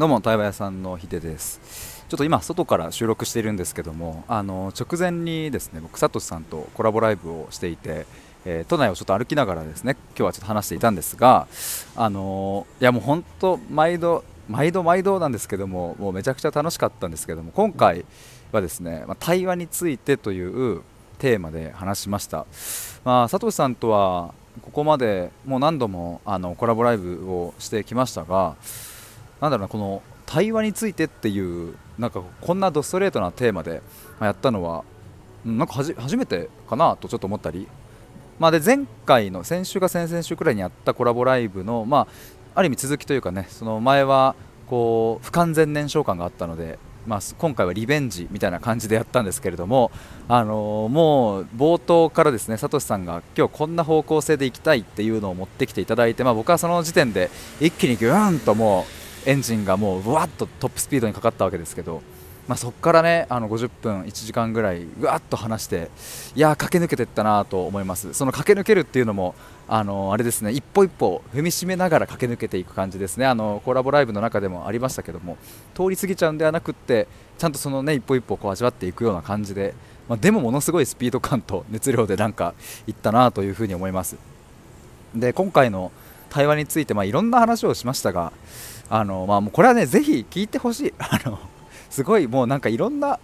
[0.00, 2.06] どうも対話屋さんのヒデです。
[2.08, 8.06] ちょっと今外から収録しているんですけどもあの直前にですね僕サトシさんとコラボライブをしていて、
[8.46, 11.48] えー、都内をちょっと歩きながらですね今日はちょっと話していたんですが
[11.96, 18.06] あのいやもう本当毎度毎度毎度なんですけどももうめちゃくちゃ楽しかったんですけども今回
[18.52, 20.80] はですね、まあ、対話についてという
[21.18, 22.46] テーマで話しました、
[23.04, 24.32] まあ、佐藤さんとは
[24.62, 28.56] ここまでもう何度もあのコラボライブをしてきましたが
[29.40, 33.82] なんだろうなこの対話についてっていうなんかこんなドストレートなテーマで
[34.20, 34.84] やったのは
[35.44, 37.66] なんか初めてかなとちょっと思ったり、
[38.38, 42.06] まあ、で前回の先週か先々週くらいにやったコラボライブの、まあ、
[42.54, 44.34] ある意味続きというかねその前は
[44.66, 49.90] こう不完全燃焼感があったのでまあ、今回はリベンジみたいな感じでやったんですけれども、
[50.28, 62.02] あのー、もう冒頭からですねサトシさんが今日こんな方向性でいきたいっていうのを持ってきていただいて、まあ、僕はその時点で一気にギューンともうエンジンがもうぶわっとトップスピードにかかったわけですけど、
[62.48, 65.90] まあ、そこからねあの50分、1時間ぐらいうわっと話して
[66.34, 68.14] いや駆け抜けていったなと思います。
[68.14, 69.34] その駆け抜けるっていうのも
[69.68, 73.26] あのあれですね一歩一歩踏みしめながら駆け抜けていく感じですね。
[73.26, 75.36] あのコラボライブの中でもありましたけども
[75.74, 77.06] 通り過ぎちゃうんではなくって
[77.38, 79.74] ちゃんとそのね一歩一歩こう味わっていくような感じで、
[80.08, 82.54] まあ、でもものすごいスピード感と熱量でなんか
[82.86, 84.16] いったなというふうに思います。
[85.14, 85.92] で今回の
[86.30, 88.32] 対話についてまあいろんな話をしましたが
[88.90, 90.94] あのまあもうこれはねぜひ聞いてほしい。
[90.98, 91.38] あの
[91.88, 93.18] すごいもうなんかいろんな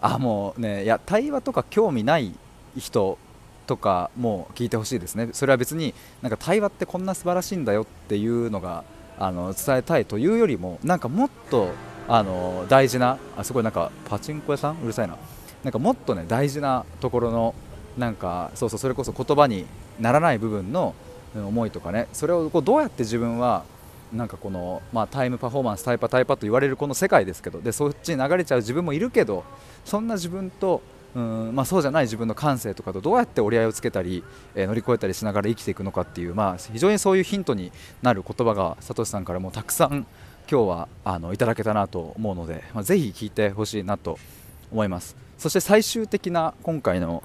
[0.00, 2.34] あもうねいや対話とか興味ない
[2.76, 3.18] 人
[3.66, 5.30] とかも聞いてほしいですね。
[5.32, 8.84] それは別になんか対話ってこんな素晴らしいんだよっていうのが
[9.18, 11.70] あの伝えたいというよりもなんかもっと
[12.06, 14.76] あの大事なあすごいなんかパチンコ屋さん？
[14.82, 15.16] うるさいな。
[15.64, 17.54] なんかもっとね大事なところの
[17.96, 19.66] なんかそうそうそれこそ言葉に
[19.98, 20.94] ならない部分の
[21.34, 22.08] 思いとかね。
[22.12, 23.64] それをこうどうやって自分は
[24.12, 29.44] なんかこの、まあ、タイムパフォーマンスタイパタイパと言われるこの世界ですけどでそっちに流れちゃう自分もいるけど
[29.84, 30.80] そんな自分と
[31.14, 34.22] うんまあ、そうじゃない自分の感性とかとどうやって折り合いをつけたり、
[34.54, 40.06] えー、乗り越えたりしながら生きていくのかっていう、まあ、非常にそういうヒントになる言葉がサトシさんからもたくさん
[40.50, 44.18] 今日はあのいただけたなと思うので、まあ、ぜひ聞いてほしいなと
[44.70, 45.16] 思います。
[45.38, 47.22] そして最終的な今回の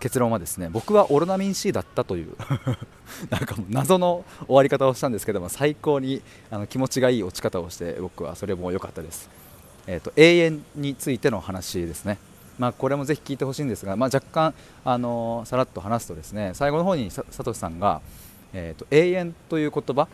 [0.00, 2.34] 結論はですね僕はオロナミン C だったという
[3.30, 9.28] なんか謎の終わり方をしたんですけども最高にあの気持ちがいい落ち方をして僕はそれも良かったです、
[9.86, 12.18] えーと永遠についての話ですね。
[12.58, 18.00] まあ、これもぜひ聞いてほしいんですが、まあ、若干、あのさらっと話すとですね最後の方にさとしさんが、
[18.54, 20.08] えーと、永遠という言葉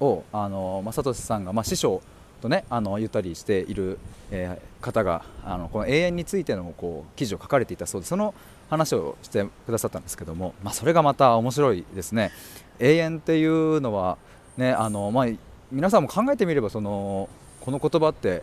[0.00, 2.02] を、あのまあ、さとしさんが、まあ、師匠
[2.40, 3.98] とねあの言ったりしている、
[4.30, 8.34] えー、方があのこの永遠についてのこう記事を書かれていたそうでその
[8.68, 12.32] 話をしてくださったんですけども、まあ、それがまた面白いですね。
[12.78, 14.18] 永遠っていうのは
[14.56, 15.26] ねあの、まあ、
[15.72, 17.28] 皆さんも考えてみればその
[17.60, 18.42] この言葉って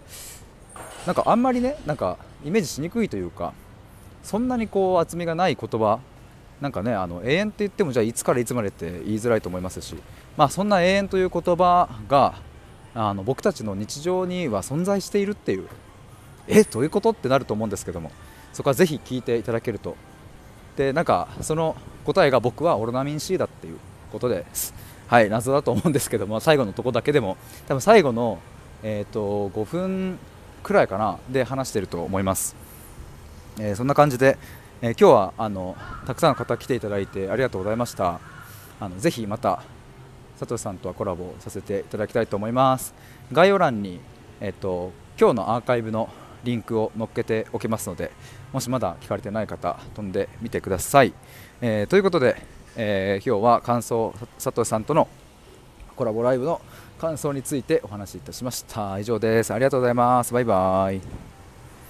[1.05, 3.53] なんかあんまりねなんかイメージしにくいというか
[4.23, 5.99] そんなにこう厚みがない言葉
[6.61, 9.95] なんかねあの永遠って言ってもじゃあいつからいつまでって言いづらいと思いますし、
[10.37, 12.35] まあ、そんな永遠という言葉が
[12.95, 15.67] あの僕たちの日常には存在しているっていう
[16.47, 17.11] えどういうこと？
[17.11, 18.11] ってなると思うんですけども
[18.53, 19.95] そこはぜひ聞いていただけると
[20.77, 21.75] でなんかその
[22.05, 23.77] 答えが僕はオロナミン C だっていう
[24.11, 24.73] ことです。
[25.07, 28.39] はい謎だと思うんですけども最後のとこだけでも多分最後の、
[28.81, 30.19] えーと5分
[30.63, 32.55] くらいかなで話してると思います、
[33.59, 34.37] えー、そんな感じで、
[34.81, 35.75] えー、今日はあの
[36.07, 38.19] たくさんの方来ていただいてありがとうございました。
[38.79, 39.61] あのぜひまた
[40.39, 42.93] 佐藤さんとはコラボさせていただきたいと思います。
[43.31, 43.99] 概要欄に、
[44.41, 46.09] えーと、今日のアーカイブの
[46.43, 48.11] リンクを載っけておきますので
[48.51, 51.13] もしまだ聞かれてない方飛んでみてください、
[51.61, 52.35] えー、ということで、
[52.75, 55.07] えー、今日は感想佐藤さんとの
[55.95, 56.61] コラボライブの
[56.99, 58.97] 感想についてお話しいたしました。
[58.97, 59.53] 以上です。
[59.53, 60.33] ありがとうございます。
[60.33, 61.42] バイバイ。